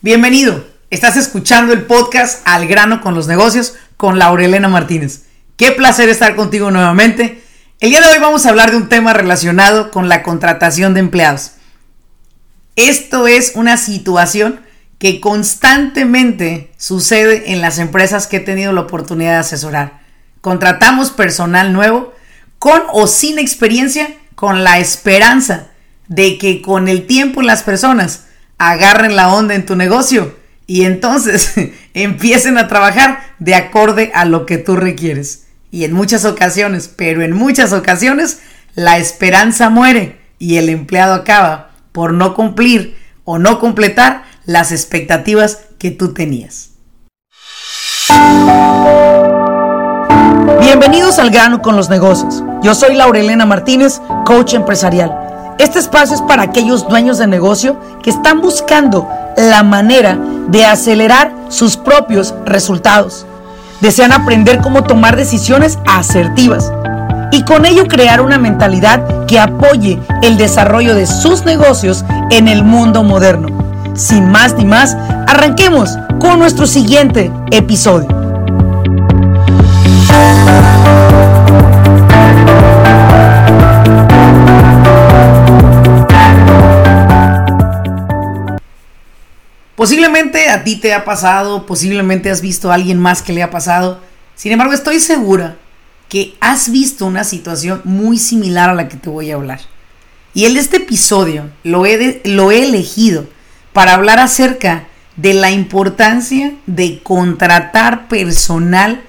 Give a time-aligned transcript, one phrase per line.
[0.00, 0.64] Bienvenido.
[0.90, 5.24] Estás escuchando el podcast Al grano con los negocios con Laurelena Martínez.
[5.56, 7.42] Qué placer estar contigo nuevamente.
[7.80, 11.00] El día de hoy vamos a hablar de un tema relacionado con la contratación de
[11.00, 11.50] empleados.
[12.76, 14.60] Esto es una situación
[15.00, 20.02] que constantemente sucede en las empresas que he tenido la oportunidad de asesorar.
[20.40, 22.14] Contratamos personal nuevo
[22.60, 25.70] con o sin experiencia con la esperanza
[26.06, 28.27] de que con el tiempo las personas
[28.58, 30.36] agarren la onda en tu negocio
[30.66, 31.54] y entonces
[31.94, 35.46] empiecen a trabajar de acorde a lo que tú requieres.
[35.70, 38.40] Y en muchas ocasiones, pero en muchas ocasiones,
[38.74, 45.60] la esperanza muere y el empleado acaba por no cumplir o no completar las expectativas
[45.78, 46.70] que tú tenías.
[50.60, 52.42] Bienvenidos al grano con los negocios.
[52.62, 55.27] Yo soy Laurelena Martínez, coach empresarial
[55.58, 61.32] este espacio es para aquellos dueños de negocio que están buscando la manera de acelerar
[61.48, 63.26] sus propios resultados.
[63.80, 66.72] Desean aprender cómo tomar decisiones asertivas
[67.30, 72.64] y con ello crear una mentalidad que apoye el desarrollo de sus negocios en el
[72.64, 73.48] mundo moderno.
[73.94, 78.17] Sin más ni más, arranquemos con nuestro siguiente episodio.
[89.78, 93.50] Posiblemente a ti te ha pasado, posiblemente has visto a alguien más que le ha
[93.52, 94.00] pasado.
[94.34, 95.56] Sin embargo, estoy segura
[96.08, 99.60] que has visto una situación muy similar a la que te voy a hablar.
[100.34, 103.28] Y en este episodio lo he, lo he elegido
[103.72, 109.04] para hablar acerca de la importancia de contratar personal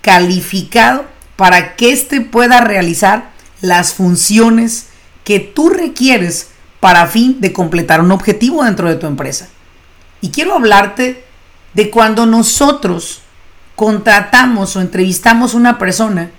[0.00, 1.04] calificado
[1.36, 3.30] para que éste pueda realizar
[3.60, 4.86] las funciones
[5.22, 6.48] que tú requieres
[6.80, 9.48] para fin de completar un objetivo dentro de tu empresa.
[10.20, 11.24] Y quiero hablarte
[11.74, 13.22] de cuando nosotros
[13.76, 16.30] contratamos o entrevistamos una persona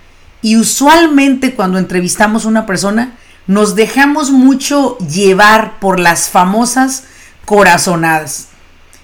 [0.42, 7.04] y usualmente cuando entrevistamos una persona nos dejamos mucho llevar por las famosas
[7.46, 8.48] corazonadas.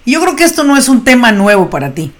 [0.05, 2.13] Y yo creo que esto no es un tema nuevo para ti.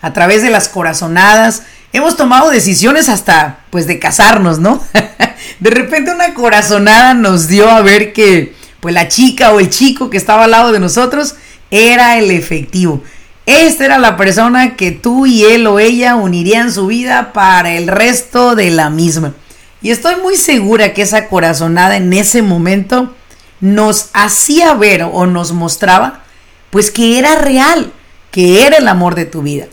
[0.00, 4.82] A través de las corazonadas hemos tomado decisiones hasta pues de casarnos, ¿no?
[5.60, 10.10] de repente una corazonada nos dio a ver que pues la chica o el chico
[10.10, 11.36] que estaba al lado de nosotros
[11.72, 13.02] era el efectivo.
[13.46, 17.88] Esta era la persona que tú y él o ella unirían su vida para el
[17.88, 19.34] resto de la misma.
[19.80, 23.12] Y estoy muy segura que esa corazonada en ese momento
[23.60, 26.22] nos hacía ver o nos mostraba
[26.70, 27.92] pues que era real,
[28.30, 29.66] que era el amor de tu vida.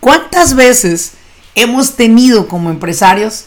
[0.00, 1.12] ¿Cuántas veces
[1.54, 3.46] hemos tenido como empresarios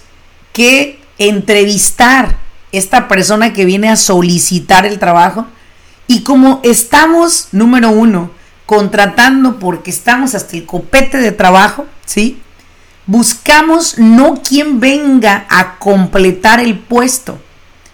[0.54, 2.38] que entrevistar
[2.72, 5.48] esta persona que viene a solicitar el trabajo?
[6.12, 8.32] Y como estamos, número uno,
[8.66, 12.42] contratando porque estamos hasta el copete de trabajo, ¿sí?
[13.06, 17.40] Buscamos no quien venga a completar el puesto,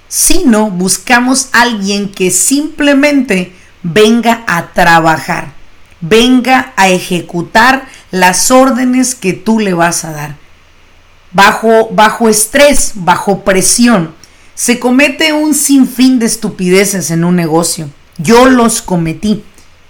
[0.08, 5.54] sino buscamos alguien que simplemente venga a trabajar,
[6.02, 10.38] venga a ejecutar las órdenes que tú le vas a dar.
[11.34, 14.16] Bajo, bajo estrés, bajo presión,
[14.56, 17.92] se comete un sinfín de estupideces en un negocio.
[18.18, 19.44] Yo los cometí.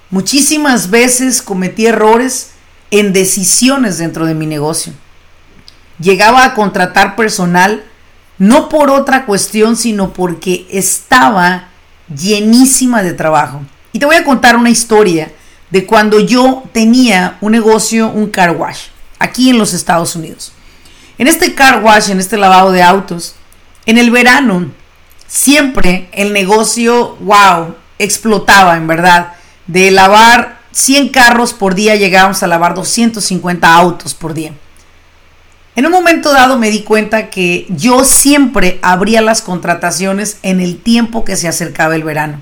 [0.09, 2.51] Muchísimas veces cometí errores
[2.91, 4.93] en decisiones dentro de mi negocio.
[5.99, 7.83] Llegaba a contratar personal
[8.37, 11.69] no por otra cuestión, sino porque estaba
[12.13, 13.61] llenísima de trabajo.
[13.93, 15.31] Y te voy a contar una historia
[15.71, 18.87] de cuando yo tenía un negocio, un car wash,
[19.19, 20.53] aquí en los Estados Unidos.
[21.17, 23.35] En este car wash, en este lavado de autos,
[23.85, 24.71] en el verano,
[25.27, 29.33] siempre el negocio, wow, explotaba, en verdad.
[29.67, 34.53] De lavar 100 carros por día llegábamos a lavar 250 autos por día.
[35.75, 40.81] En un momento dado me di cuenta que yo siempre abría las contrataciones en el
[40.81, 42.41] tiempo que se acercaba el verano,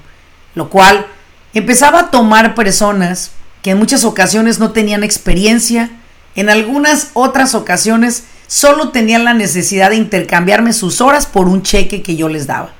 [0.53, 1.05] lo cual
[1.53, 5.89] empezaba a tomar personas que en muchas ocasiones no tenían experiencia,
[6.35, 12.01] en algunas otras ocasiones solo tenían la necesidad de intercambiarme sus horas por un cheque
[12.01, 12.73] que yo les daba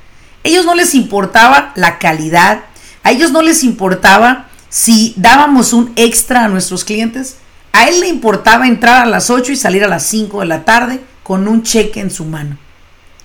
[0.46, 2.62] ellos no les importaba la calidad,
[3.06, 7.38] a ellos no les importaba si dábamos un extra a nuestros clientes,
[7.72, 10.66] a él le importaba entrar a las 8 y salir a las 5 de la
[10.66, 12.58] tarde con un cheque en su mano.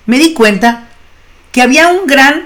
[0.05, 0.89] Me di cuenta
[1.51, 2.45] que había un gran,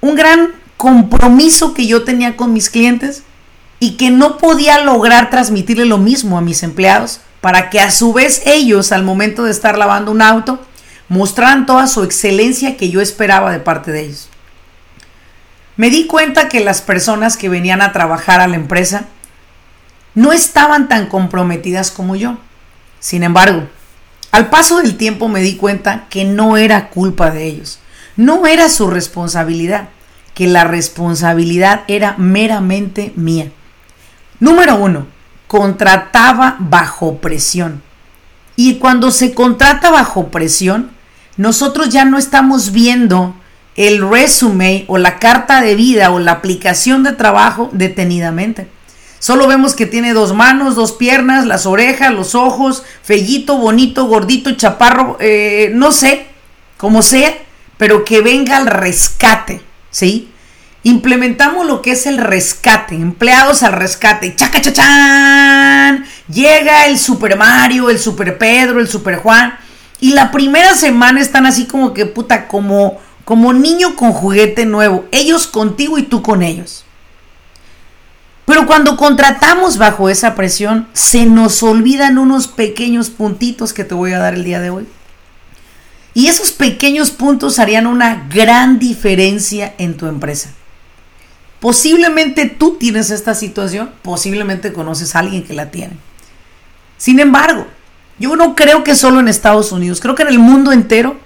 [0.00, 3.24] un gran compromiso que yo tenía con mis clientes
[3.80, 8.12] y que no podía lograr transmitirle lo mismo a mis empleados para que a su
[8.12, 10.60] vez ellos al momento de estar lavando un auto
[11.08, 14.28] mostraran toda su excelencia que yo esperaba de parte de ellos.
[15.76, 19.06] Me di cuenta que las personas que venían a trabajar a la empresa
[20.14, 22.38] no estaban tan comprometidas como yo.
[23.00, 23.68] Sin embargo,
[24.30, 27.80] al paso del tiempo me di cuenta que no era culpa de ellos,
[28.16, 29.88] no era su responsabilidad,
[30.34, 33.50] que la responsabilidad era meramente mía.
[34.40, 35.06] Número uno,
[35.46, 37.82] contrataba bajo presión.
[38.56, 40.90] Y cuando se contrata bajo presión,
[41.36, 43.34] nosotros ya no estamos viendo
[43.76, 48.68] el resumen o la carta de vida o la aplicación de trabajo detenidamente.
[49.18, 54.52] Solo vemos que tiene dos manos, dos piernas, las orejas, los ojos, fellito, bonito, gordito,
[54.52, 56.26] chaparro, eh, no sé,
[56.76, 57.34] como sea,
[57.78, 60.30] pero que venga al rescate, ¿sí?
[60.82, 67.88] Implementamos lo que es el rescate, empleados al rescate, chaca chachán, llega el Super Mario,
[67.88, 69.58] el Super Pedro, el Super Juan,
[70.00, 75.06] y la primera semana están así como que puta, como, como niño con juguete nuevo,
[75.10, 76.84] ellos contigo y tú con ellos.
[78.44, 84.12] Pero cuando contratamos bajo esa presión, se nos olvidan unos pequeños puntitos que te voy
[84.12, 84.86] a dar el día de hoy.
[86.12, 90.50] Y esos pequeños puntos harían una gran diferencia en tu empresa.
[91.58, 95.96] Posiblemente tú tienes esta situación, posiblemente conoces a alguien que la tiene.
[96.98, 97.66] Sin embargo,
[98.18, 101.16] yo no creo que solo en Estados Unidos, creo que en el mundo entero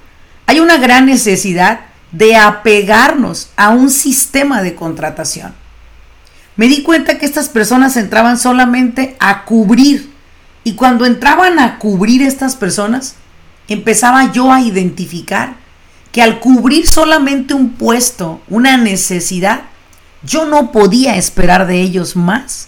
[0.46, 5.54] hay una gran necesidad de apegarnos a un sistema de contratación
[6.58, 10.12] me di cuenta que estas personas entraban solamente a cubrir.
[10.64, 13.14] Y cuando entraban a cubrir estas personas,
[13.68, 15.54] empezaba yo a identificar
[16.10, 19.62] que al cubrir solamente un puesto, una necesidad,
[20.24, 22.66] yo no podía esperar de ellos más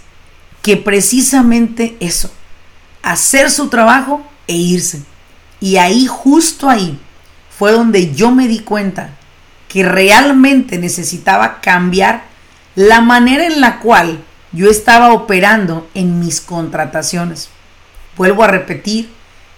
[0.62, 2.31] que precisamente eso,
[3.02, 5.02] hacer su trabajo e irse.
[5.58, 6.96] Y ahí, justo ahí,
[7.58, 9.16] fue donde yo me di cuenta
[9.70, 12.25] que realmente necesitaba cambiar
[12.75, 14.19] la manera en la cual
[14.50, 17.50] yo estaba operando en mis contrataciones.
[18.17, 19.11] Vuelvo a repetir,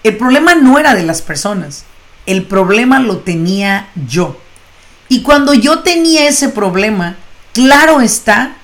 [0.05, 1.85] el problema no era de las personas,
[2.27, 4.39] el problema lo tenía yo.
[5.09, 7.17] Y cuando yo tenía ese problema,
[7.55, 8.57] claro está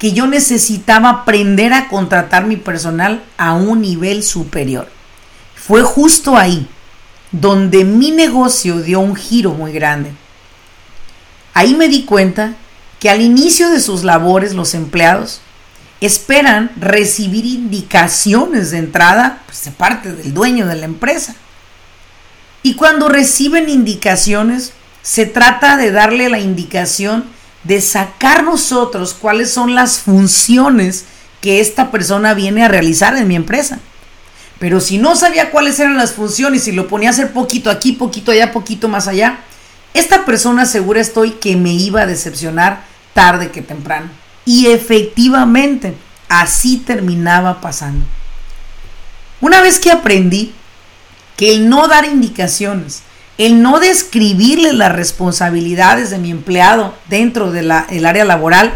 [0.00, 4.88] que yo necesitaba aprender a contratar mi personal a un nivel superior.
[5.54, 6.66] Fue justo ahí
[7.30, 10.12] donde mi negocio dio un giro muy grande.
[11.56, 12.52] Ahí me di cuenta
[13.00, 15.40] que al inicio de sus labores los empleados
[16.02, 21.34] esperan recibir indicaciones de entrada pues, de parte del dueño de la empresa.
[22.62, 27.24] Y cuando reciben indicaciones, se trata de darle la indicación
[27.64, 31.06] de sacar nosotros cuáles son las funciones
[31.40, 33.78] que esta persona viene a realizar en mi empresa.
[34.58, 37.92] Pero si no sabía cuáles eran las funciones y lo ponía a hacer poquito aquí,
[37.92, 39.40] poquito allá, poquito más allá,
[39.98, 42.84] esta persona segura estoy que me iba a decepcionar
[43.14, 44.10] tarde que temprano.
[44.44, 45.94] Y efectivamente,
[46.28, 48.04] así terminaba pasando.
[49.40, 50.54] Una vez que aprendí
[51.36, 53.02] que el no dar indicaciones,
[53.38, 58.72] el no describirle las responsabilidades de mi empleado dentro del área laboral,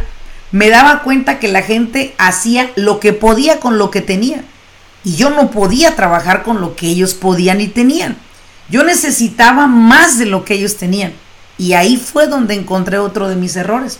[0.52, 4.42] me daba cuenta que la gente hacía lo que podía con lo que tenía.
[5.04, 8.16] Y yo no podía trabajar con lo que ellos podían y tenían.
[8.70, 11.12] Yo necesitaba más de lo que ellos tenían.
[11.58, 13.98] Y ahí fue donde encontré otro de mis errores,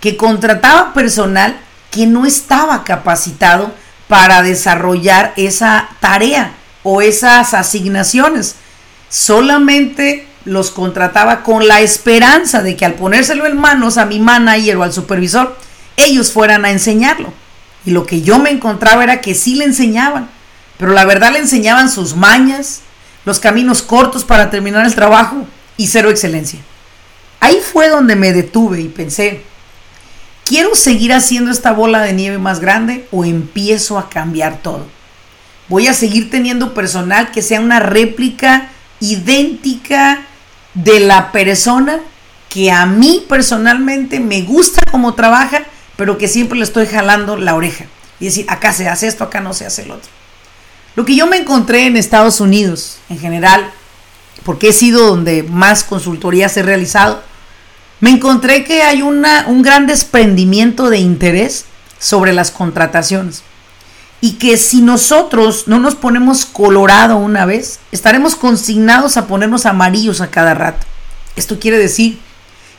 [0.00, 1.58] que contrataba personal
[1.90, 3.72] que no estaba capacitado
[4.08, 8.56] para desarrollar esa tarea o esas asignaciones.
[9.08, 14.76] Solamente los contrataba con la esperanza de que al ponérselo en manos a mi manager
[14.76, 15.56] o al supervisor,
[15.96, 17.32] ellos fueran a enseñarlo.
[17.84, 20.28] Y lo que yo me encontraba era que sí le enseñaban,
[20.78, 22.80] pero la verdad le enseñaban sus mañas,
[23.24, 26.60] los caminos cortos para terminar el trabajo y cero excelencia.
[27.40, 29.42] Ahí fue donde me detuve y pensé,
[30.44, 34.86] ¿quiero seguir haciendo esta bola de nieve más grande o empiezo a cambiar todo?
[35.68, 38.68] Voy a seguir teniendo personal que sea una réplica
[39.00, 40.22] idéntica
[40.74, 42.00] de la persona
[42.48, 45.62] que a mí personalmente me gusta como trabaja,
[45.96, 47.86] pero que siempre le estoy jalando la oreja.
[48.20, 50.10] Y decir, acá se hace esto, acá no se hace el otro.
[50.94, 53.70] Lo que yo me encontré en Estados Unidos en general,
[54.44, 57.22] porque he sido donde más consultorías he realizado,
[58.00, 61.66] me encontré que hay una, un gran desprendimiento de interés
[61.98, 63.42] sobre las contrataciones.
[64.20, 70.20] Y que si nosotros no nos ponemos colorado una vez, estaremos consignados a ponernos amarillos
[70.20, 70.86] a cada rato.
[71.36, 72.18] Esto quiere decir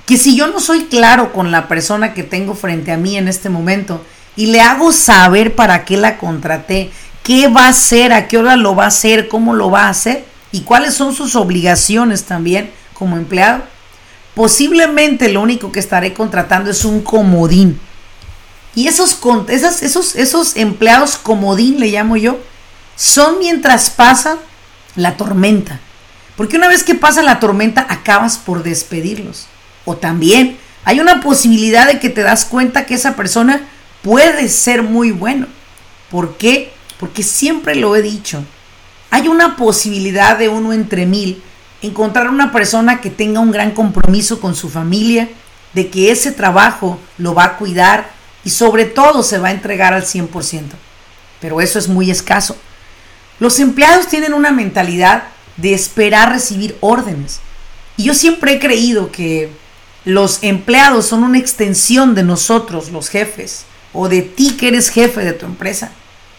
[0.05, 3.27] que si yo no soy claro con la persona que tengo frente a mí en
[3.27, 4.03] este momento
[4.35, 6.91] y le hago saber para qué la contraté,
[7.23, 9.89] qué va a hacer, a qué hora lo va a hacer, cómo lo va a
[9.89, 13.63] hacer y cuáles son sus obligaciones también como empleado,
[14.35, 17.79] posiblemente lo único que estaré contratando es un comodín.
[18.75, 22.39] Y esos, esos, esos empleados comodín, le llamo yo,
[22.95, 24.37] son mientras pasa
[24.95, 25.79] la tormenta.
[26.35, 29.45] Porque una vez que pasa la tormenta, acabas por despedirlos.
[29.85, 33.61] O también hay una posibilidad de que te das cuenta que esa persona
[34.01, 35.47] puede ser muy bueno.
[36.09, 36.72] ¿Por qué?
[36.99, 38.43] Porque siempre lo he dicho.
[39.09, 41.41] Hay una posibilidad de uno entre mil
[41.83, 45.29] encontrar una persona que tenga un gran compromiso con su familia,
[45.73, 48.09] de que ese trabajo lo va a cuidar
[48.45, 50.61] y sobre todo se va a entregar al 100%.
[51.41, 52.55] Pero eso es muy escaso.
[53.39, 55.23] Los empleados tienen una mentalidad
[55.57, 57.39] de esperar recibir órdenes.
[57.97, 59.51] Y yo siempre he creído que
[60.05, 65.21] los empleados son una extensión de nosotros, los jefes, o de ti que eres jefe
[65.21, 65.91] de tu empresa.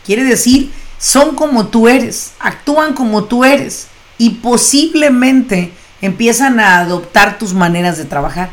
[0.05, 7.39] Quiere decir, son como tú eres, actúan como tú eres y posiblemente empiezan a adoptar
[7.39, 8.51] tus maneras de trabajar.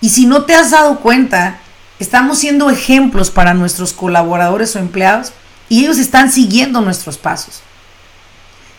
[0.00, 1.60] Y si no te has dado cuenta,
[1.98, 5.32] estamos siendo ejemplos para nuestros colaboradores o empleados
[5.68, 7.60] y ellos están siguiendo nuestros pasos.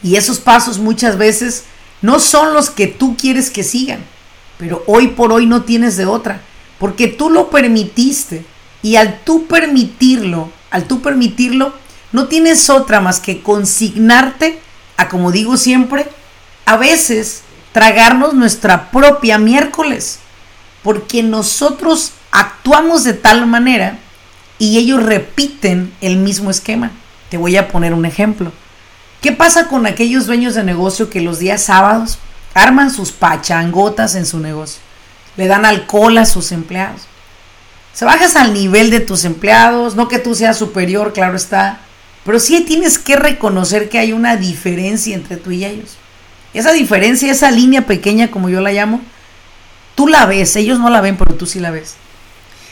[0.02, 1.66] Y esos pasos muchas veces
[2.02, 4.00] no son los que tú quieres que sigan,
[4.58, 6.42] pero hoy por hoy no tienes de otra,
[6.80, 8.46] porque tú lo permitiste
[8.82, 11.74] y al tú permitirlo, al tú permitirlo,
[12.12, 14.60] no tienes otra más que consignarte
[14.98, 16.08] a, como digo siempre,
[16.66, 20.20] a veces tragarnos nuestra propia miércoles,
[20.84, 24.00] porque nosotros actuamos de tal manera
[24.58, 26.92] y ellos repiten el mismo esquema.
[27.30, 28.52] Te voy a poner un ejemplo.
[29.22, 32.18] ¿Qué pasa con aquellos dueños de negocio que los días sábados
[32.54, 34.82] arman sus pachangotas en su negocio?
[35.38, 37.02] Le dan alcohol a sus empleados.
[37.94, 41.80] Se bajas al nivel de tus empleados, no que tú seas superior, claro está,
[42.26, 45.98] pero sí tienes que reconocer que hay una diferencia entre tú y ellos.
[46.54, 49.02] Esa diferencia, esa línea pequeña, como yo la llamo,
[49.96, 51.96] tú la ves, ellos no la ven, pero tú sí la ves.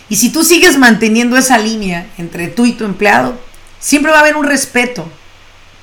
[0.09, 3.37] Y si tú sigues manteniendo esa línea entre tú y tu empleado,
[3.79, 5.07] siempre va a haber un respeto.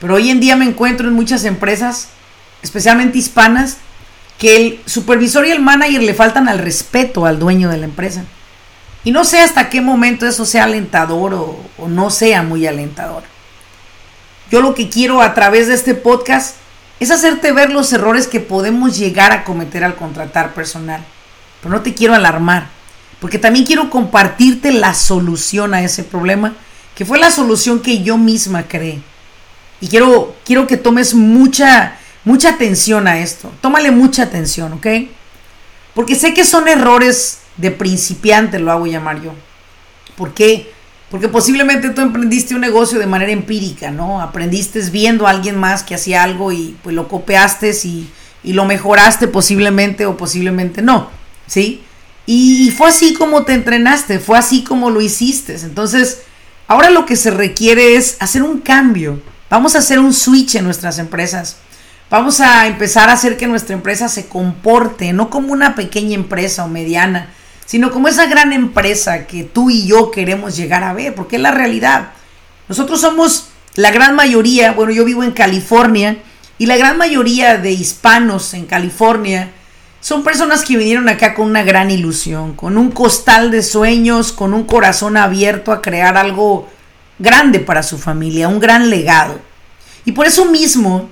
[0.00, 2.08] Pero hoy en día me encuentro en muchas empresas,
[2.62, 3.78] especialmente hispanas,
[4.38, 8.24] que el supervisor y el manager le faltan al respeto al dueño de la empresa.
[9.04, 13.22] Y no sé hasta qué momento eso sea alentador o, o no sea muy alentador.
[14.54, 16.54] Yo lo que quiero a través de este podcast
[17.00, 21.04] es hacerte ver los errores que podemos llegar a cometer al contratar personal.
[21.60, 22.68] Pero no te quiero alarmar,
[23.20, 26.54] porque también quiero compartirte la solución a ese problema,
[26.94, 29.02] que fue la solución que yo misma creé.
[29.80, 33.50] Y quiero, quiero que tomes mucha, mucha atención a esto.
[33.60, 34.86] Tómale mucha atención, ¿ok?
[35.94, 39.32] Porque sé que son errores de principiante, lo hago llamar yo.
[40.14, 40.72] ¿Por qué?
[41.14, 44.20] Porque posiblemente tú emprendiste un negocio de manera empírica, ¿no?
[44.20, 48.10] Aprendiste viendo a alguien más que hacía algo y pues lo copiaste y,
[48.42, 51.08] y lo mejoraste posiblemente o posiblemente no,
[51.46, 51.84] ¿sí?
[52.26, 55.54] Y, y fue así como te entrenaste, fue así como lo hiciste.
[55.54, 56.22] Entonces,
[56.66, 59.22] ahora lo que se requiere es hacer un cambio.
[59.48, 61.58] Vamos a hacer un switch en nuestras empresas.
[62.10, 66.64] Vamos a empezar a hacer que nuestra empresa se comporte, no como una pequeña empresa
[66.64, 67.32] o mediana,
[67.66, 71.42] sino como esa gran empresa que tú y yo queremos llegar a ver, porque es
[71.42, 72.12] la realidad.
[72.68, 76.18] Nosotros somos la gran mayoría, bueno, yo vivo en California,
[76.58, 79.50] y la gran mayoría de hispanos en California
[80.00, 84.52] son personas que vinieron acá con una gran ilusión, con un costal de sueños, con
[84.54, 86.68] un corazón abierto a crear algo
[87.18, 89.40] grande para su familia, un gran legado.
[90.04, 91.08] Y por eso mismo,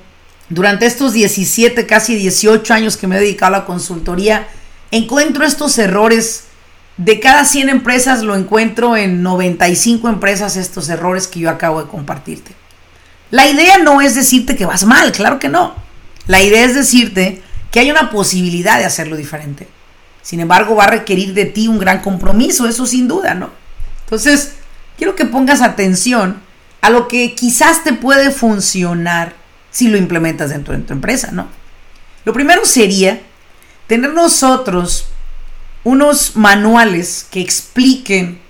[0.49, 4.47] durante estos 17, casi 18 años que me he dedicado a la consultoría,
[4.93, 6.45] encuentro estos errores.
[6.99, 11.89] De cada 100 empresas lo encuentro en 95 empresas estos errores que yo acabo de
[11.89, 12.53] compartirte.
[13.31, 15.75] La idea no es decirte que vas mal, claro que no.
[16.27, 19.67] La idea es decirte que hay una posibilidad de hacerlo diferente.
[20.21, 23.51] Sin embargo, va a requerir de ti un gran compromiso, eso sin duda, ¿no?
[24.05, 24.53] Entonces,
[24.99, 26.41] quiero que pongas atención
[26.83, 29.35] a lo que quizás te puede funcionar
[29.71, 31.49] si lo implementas dentro de tu empresa, ¿no?
[32.25, 33.23] Lo primero sería
[33.93, 35.05] tener nosotros
[35.85, 38.41] unos manuales que expliquen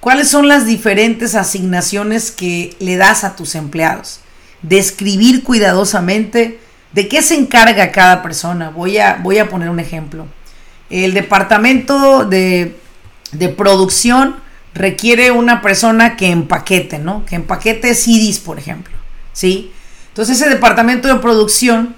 [0.00, 4.18] cuáles son las diferentes asignaciones que le das a tus empleados.
[4.62, 6.58] Describir cuidadosamente
[6.92, 8.70] de qué se encarga cada persona.
[8.70, 10.26] Voy a, voy a poner un ejemplo.
[10.90, 12.76] El departamento de,
[13.30, 14.34] de producción
[14.74, 17.24] requiere una persona que empaquete, ¿no?
[17.24, 18.96] Que empaquete CDs, por ejemplo.
[19.32, 19.70] ¿Sí?
[20.08, 21.94] Entonces ese departamento de producción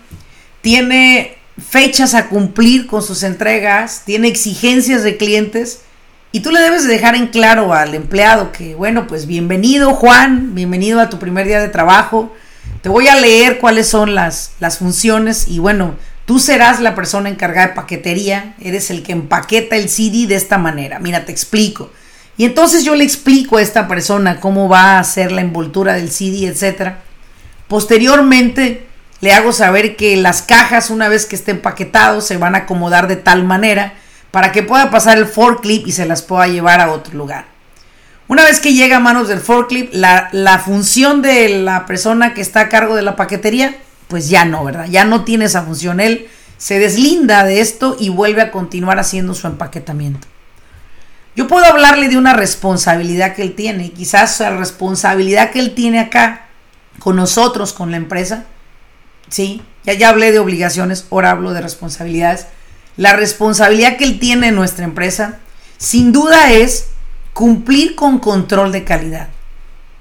[0.60, 5.80] tiene fechas a cumplir con sus entregas, tiene exigencias de clientes
[6.32, 11.00] y tú le debes dejar en claro al empleado que, bueno, pues bienvenido Juan, bienvenido
[11.00, 12.34] a tu primer día de trabajo.
[12.82, 15.96] Te voy a leer cuáles son las, las funciones y bueno,
[16.30, 20.58] Tú serás la persona encargada de paquetería, eres el que empaqueta el CD de esta
[20.58, 21.00] manera.
[21.00, 21.90] Mira, te explico.
[22.36, 26.12] Y entonces yo le explico a esta persona cómo va a hacer la envoltura del
[26.12, 26.92] CD, etc.
[27.66, 28.86] Posteriormente
[29.20, 33.08] le hago saber que las cajas, una vez que estén empaquetados, se van a acomodar
[33.08, 33.94] de tal manera
[34.30, 37.46] para que pueda pasar el forklift y se las pueda llevar a otro lugar.
[38.28, 42.40] Una vez que llega a manos del forklift, la, la función de la persona que
[42.40, 43.76] está a cargo de la paquetería
[44.10, 44.86] pues ya no, ¿verdad?
[44.90, 46.00] Ya no tiene esa función.
[46.00, 50.26] Él se deslinda de esto y vuelve a continuar haciendo su empaquetamiento.
[51.36, 56.00] Yo puedo hablarle de una responsabilidad que él tiene, quizás la responsabilidad que él tiene
[56.00, 56.48] acá
[56.98, 58.44] con nosotros, con la empresa.
[59.30, 62.46] Sí, ya, ya hablé de obligaciones, ahora hablo de responsabilidades.
[62.96, 65.38] La responsabilidad que él tiene en nuestra empresa,
[65.78, 66.88] sin duda es
[67.32, 69.28] cumplir con control de calidad.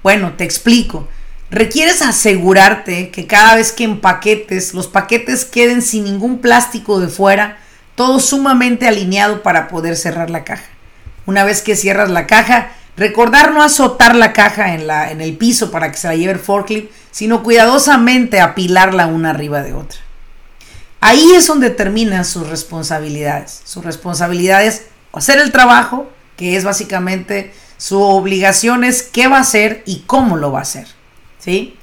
[0.02, 1.08] Bueno, te explico
[1.50, 7.58] requieres asegurarte que cada vez que empaquetes, los paquetes queden sin ningún plástico de fuera,
[7.96, 10.64] todo sumamente alineado para poder cerrar la caja.
[11.26, 15.36] Una vez que cierras la caja, recordar no azotar la caja en, la, en el
[15.36, 20.00] piso para que se la lleve el forklift, sino cuidadosamente apilarla una arriba de otra.
[21.00, 23.62] Ahí es donde terminan sus responsabilidades.
[23.64, 29.82] Sus responsabilidades hacer el trabajo, que es básicamente su obligación es qué va a hacer
[29.86, 30.86] y cómo lo va a hacer.
[31.38, 31.76] ¿sí?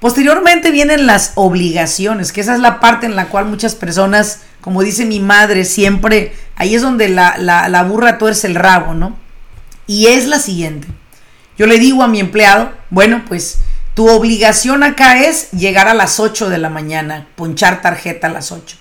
[0.00, 4.82] Posteriormente vienen las obligaciones, que esa es la parte en la cual muchas personas, como
[4.82, 9.16] dice mi madre, siempre, ahí es donde la, la, la burra tuerce el rabo, ¿no?
[9.92, 10.88] Y es la siguiente.
[11.58, 13.58] Yo le digo a mi empleado, bueno, pues
[13.92, 18.52] tu obligación acá es llegar a las 8 de la mañana, ponchar tarjeta a las
[18.52, 18.74] 8.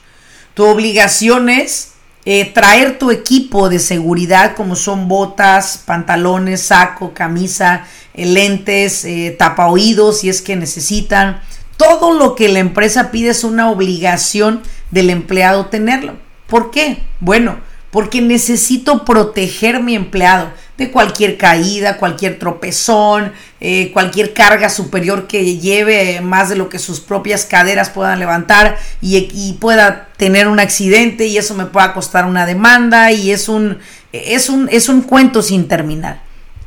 [0.54, 1.92] Tu obligación es
[2.24, 9.36] eh, traer tu equipo de seguridad como son botas, pantalones, saco, camisa, eh, lentes, eh,
[9.38, 11.42] tapa oídos si es que necesitan.
[11.76, 16.14] Todo lo que la empresa pide es una obligación del empleado tenerlo.
[16.48, 17.04] ¿Por qué?
[17.20, 17.58] Bueno,
[17.92, 25.58] porque necesito proteger mi empleado de cualquier caída, cualquier tropezón, eh, cualquier carga superior que
[25.58, 31.28] lleve más de lo que sus propias caderas puedan levantar y, pueda tener un accidente
[31.28, 33.80] y eso me pueda costar una demanda y es un,
[34.12, 36.24] es un, es un cuento sin terminar.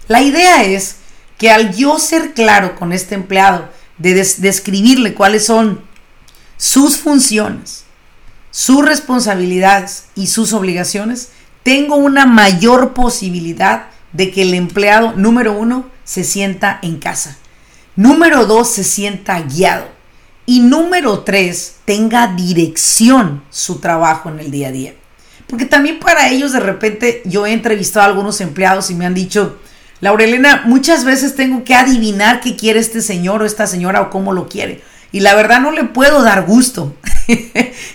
[0.06, 0.96] La idea es
[1.38, 5.80] que al yo ser claro con este empleado, de describirle cuáles son
[6.56, 7.84] sus funciones,
[8.50, 11.30] sus responsabilidades y sus obligaciones,
[11.62, 17.36] tengo una mayor posibilidad de que el empleado, número uno, se sienta en casa.
[17.96, 19.88] Número dos, se sienta guiado.
[20.46, 24.94] Y número tres, tenga dirección su trabajo en el día a día.
[25.46, 29.14] Porque también para ellos de repente yo he entrevistado a algunos empleados y me han
[29.14, 29.58] dicho,
[30.00, 34.32] Laurelena, muchas veces tengo que adivinar qué quiere este señor o esta señora o cómo
[34.32, 34.82] lo quiere.
[35.12, 36.94] Y la verdad no le puedo dar gusto.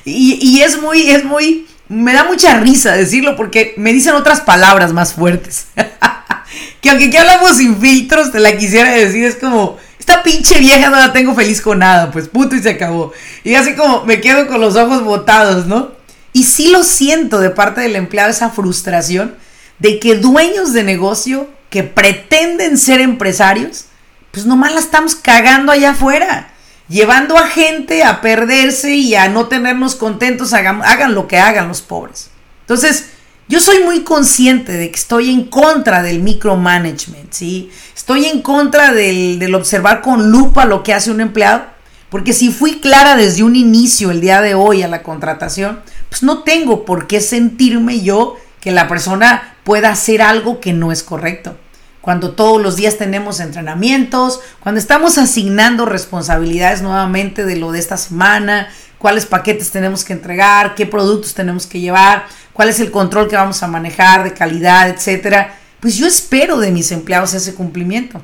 [0.05, 4.41] y, y, es muy, es muy, me da mucha risa decirlo porque me dicen otras
[4.41, 5.67] palabras más fuertes.
[6.81, 10.89] que aunque aquí hablamos sin filtros, te la quisiera decir, es como, esta pinche vieja
[10.89, 13.13] no la tengo feliz con nada, pues puto y se acabó.
[13.43, 15.91] Y así como me quedo con los ojos botados, ¿no?
[16.33, 19.35] Y sí lo siento de parte del empleado esa frustración
[19.79, 23.85] de que dueños de negocio que pretenden ser empresarios,
[24.31, 26.49] pues nomás la estamos cagando allá afuera,
[26.87, 31.67] llevando a gente a perderse y a no tenernos contentos, hagan, hagan lo que hagan
[31.67, 32.29] los pobres.
[32.61, 33.11] Entonces,
[33.49, 37.71] yo soy muy consciente de que estoy en contra del micromanagement, ¿sí?
[37.95, 41.63] Estoy en contra del, del, observar con lupa lo que hace un empleado,
[42.11, 46.21] porque si fui clara desde un inicio el día de hoy a la contratación, pues
[46.21, 51.01] no tengo por qué sentirme yo que la persona pueda hacer algo que no es
[51.01, 51.57] correcto.
[52.01, 57.97] Cuando todos los días tenemos entrenamientos, cuando estamos asignando responsabilidades nuevamente de lo de esta
[57.97, 62.27] semana, cuáles paquetes tenemos que entregar, qué productos tenemos que llevar,
[62.59, 65.57] cuál es el control que vamos a manejar de calidad, etcétera.
[65.79, 68.21] Pues yo espero de mis empleados ese cumplimiento.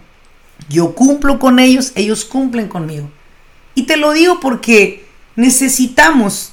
[0.68, 3.10] Yo cumplo con ellos, ellos cumplen conmigo.
[3.76, 6.52] Y te lo digo porque necesitamos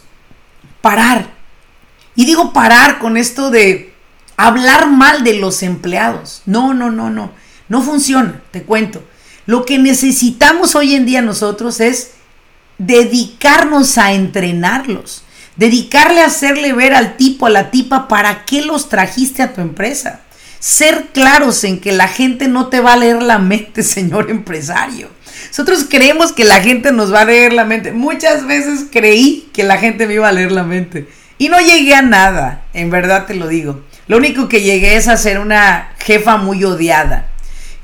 [0.81, 1.35] parar.
[2.15, 3.93] Y digo parar con esto de
[4.37, 6.43] hablar mal de los empleados.
[6.47, 7.33] No, no, no, no.
[7.69, 9.03] No funciona, te cuento.
[9.45, 12.13] Lo que necesitamos hoy en día nosotros es
[12.79, 15.25] dedicarnos a entrenarlos.
[15.57, 19.61] Dedicarle a hacerle ver al tipo, a la tipa, para qué los trajiste a tu
[19.61, 20.21] empresa.
[20.59, 25.09] Ser claros en que la gente no te va a leer la mente, señor empresario.
[25.49, 27.93] Nosotros creemos que la gente nos va a leer la mente.
[27.93, 31.09] Muchas veces creí que la gente me iba a leer la mente.
[31.39, 33.83] Y no llegué a nada, en verdad te lo digo.
[34.07, 37.27] Lo único que llegué es a ser una jefa muy odiada.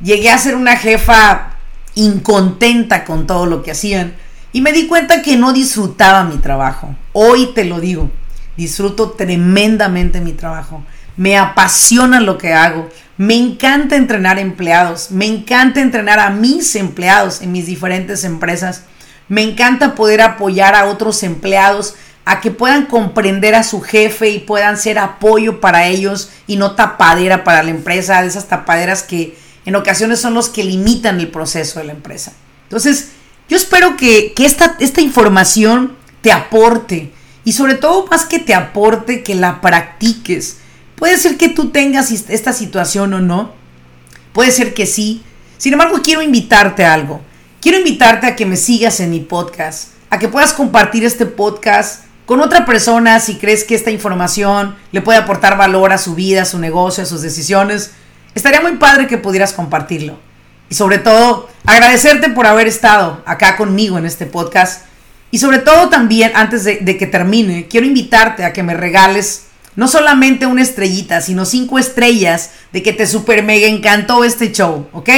[0.03, 1.57] Llegué a ser una jefa
[1.95, 4.15] incontenta con todo lo que hacían.
[4.53, 6.95] Y me di cuenta que no disfrutaba mi trabajo.
[7.13, 8.11] Hoy te lo digo,
[8.57, 10.83] disfruto tremendamente mi trabajo.
[11.17, 12.89] Me apasiona lo que hago.
[13.17, 15.11] Me encanta entrenar empleados.
[15.11, 18.85] Me encanta entrenar a mis empleados en mis diferentes empresas.
[19.29, 24.39] Me encanta poder apoyar a otros empleados a que puedan comprender a su jefe y
[24.39, 29.37] puedan ser apoyo para ellos y no tapadera para la empresa, de esas tapaderas que
[29.65, 32.33] en ocasiones son los que limitan el proceso de la empresa.
[32.65, 33.13] Entonces,
[33.49, 37.13] yo espero que, esta, esta información te aporte
[37.45, 40.59] y sobre todo más que te aporte, que la practiques.
[40.97, 43.55] Puede ser que tú tengas esta situación o no.
[44.33, 45.23] Puede ser que sí.
[45.57, 47.23] Sin embargo, quiero invitarte a algo.
[47.61, 52.05] Quiero invitarte a que me sigas en mi podcast, a que puedas compartir este podcast
[52.27, 56.43] con otra persona si crees que esta información le puede aportar valor a su vida,
[56.43, 57.93] a su negocio, a sus decisiones.
[58.35, 60.19] Estaría muy padre que pudieras compartirlo.
[60.69, 64.85] Y sobre todo, agradecerte por haber estado acá conmigo en este podcast.
[65.31, 69.45] Y sobre todo también, antes de, que termine, quiero invitarte a que me regales
[69.77, 74.89] no solamente una estrellita, sino cinco estrellas de que te super mega encantó este show,
[74.93, 75.11] ¿ok?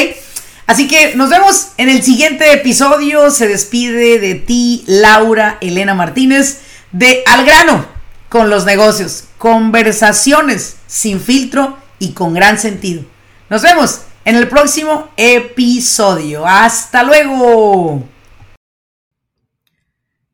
[0.67, 3.31] Así que nos vemos en el siguiente episodio.
[3.31, 6.59] Se despide de ti, Laura Elena Martínez
[6.93, 7.87] de al grano
[8.29, 13.03] con los negocios, conversaciones sin filtro y con gran sentido.
[13.49, 16.47] Nos vemos en el próximo episodio.
[16.47, 18.09] Hasta luego.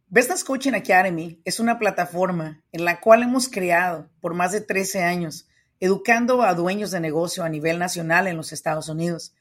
[0.09, 5.03] Business Coaching Academy es una plataforma en la cual hemos creado por más de 13
[5.03, 5.49] años,
[5.81, 9.33] educando a dueños de negocio a nivel nacional en los Estados Unidos.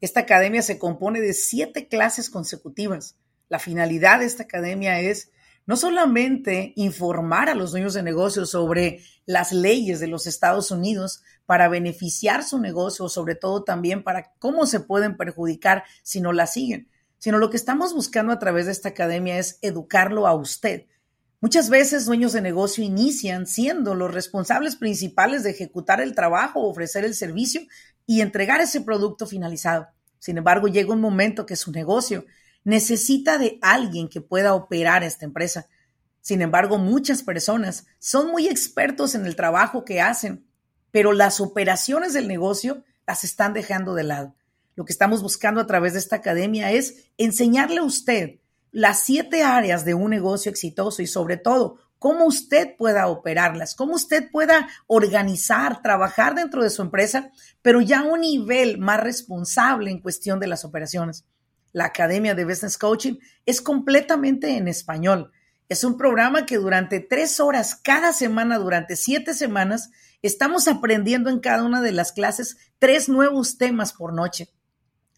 [0.00, 3.18] Esta academia se compone de siete clases consecutivas.
[3.50, 5.32] La finalidad de esta academia es
[5.66, 11.22] no solamente informar a los dueños de negocios sobre las leyes de los Estados Unidos
[11.48, 16.46] para beneficiar su negocio, sobre todo también para cómo se pueden perjudicar si no la
[16.46, 20.84] siguen, sino lo que estamos buscando a través de esta academia es educarlo a usted.
[21.40, 27.06] Muchas veces dueños de negocio inician siendo los responsables principales de ejecutar el trabajo, ofrecer
[27.06, 27.62] el servicio
[28.04, 29.88] y entregar ese producto finalizado.
[30.18, 32.26] Sin embargo, llega un momento que su negocio
[32.62, 35.66] necesita de alguien que pueda operar esta empresa.
[36.20, 40.46] Sin embargo, muchas personas son muy expertos en el trabajo que hacen,
[40.90, 44.34] pero las operaciones del negocio las están dejando de lado.
[44.74, 49.42] Lo que estamos buscando a través de esta academia es enseñarle a usted las siete
[49.42, 54.68] áreas de un negocio exitoso y sobre todo cómo usted pueda operarlas, cómo usted pueda
[54.86, 60.38] organizar, trabajar dentro de su empresa, pero ya a un nivel más responsable en cuestión
[60.38, 61.24] de las operaciones
[61.72, 63.14] la Academia de Business Coaching,
[63.46, 65.32] es completamente en español.
[65.68, 69.90] Es un programa que durante tres horas cada semana, durante siete semanas,
[70.22, 74.48] estamos aprendiendo en cada una de las clases tres nuevos temas por noche.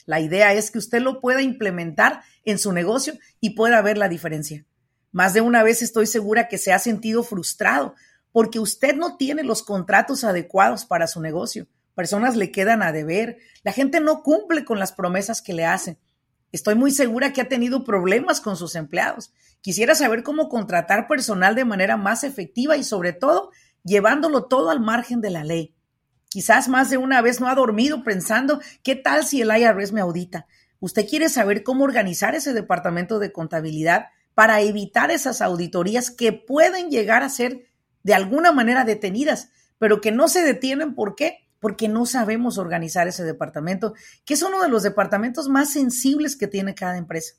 [0.07, 4.09] La idea es que usted lo pueda implementar en su negocio y pueda ver la
[4.09, 4.65] diferencia.
[5.13, 7.95] Más de una vez estoy segura que se ha sentido frustrado
[8.33, 11.67] porque usted no tiene los contratos adecuados para su negocio.
[11.95, 15.99] Personas le quedan a deber, la gente no cumple con las promesas que le hacen.
[16.53, 19.33] Estoy muy segura que ha tenido problemas con sus empleados.
[19.61, 23.51] Quisiera saber cómo contratar personal de manera más efectiva y sobre todo
[23.85, 25.75] llevándolo todo al margen de la ley.
[26.29, 30.01] Quizás más de una vez no ha dormido pensando, ¿qué tal si el IRS me
[30.01, 30.47] audita?
[30.79, 36.91] Usted quiere saber cómo organizar ese departamento de contabilidad para evitar esas auditorías que pueden
[36.91, 37.67] llegar a ser
[38.03, 40.95] de alguna manera detenidas, pero que no se detienen.
[40.95, 41.51] ¿Por qué?
[41.61, 46.49] porque no sabemos organizar ese departamento, que es uno de los departamentos más sensibles que
[46.49, 47.35] tiene cada empresa.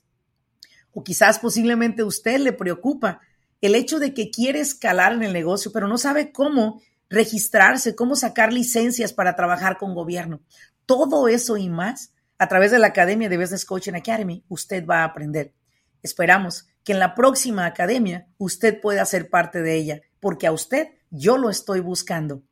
[0.93, 3.19] O quizás posiblemente a usted le preocupa
[3.61, 8.15] el hecho de que quiere escalar en el negocio, pero no sabe cómo registrarse, cómo
[8.15, 10.41] sacar licencias para trabajar con gobierno.
[10.85, 15.01] Todo eso y más a través de la Academia de Business Coaching Academy usted va
[15.01, 15.53] a aprender.
[16.01, 20.87] Esperamos que en la próxima academia usted pueda ser parte de ella, porque a usted
[21.11, 22.43] yo lo estoy buscando